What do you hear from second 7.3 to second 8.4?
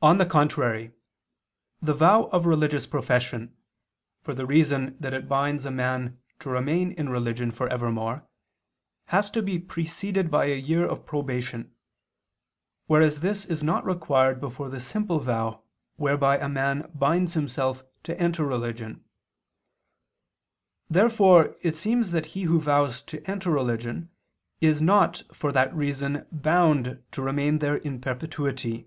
for evermore,